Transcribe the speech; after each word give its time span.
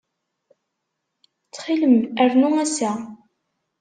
Ttxil-m, 1.43 1.95
rnu 2.31 2.49
ass-a. 2.63 2.91